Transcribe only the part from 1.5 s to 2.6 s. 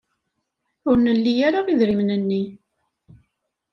idrimen-nni.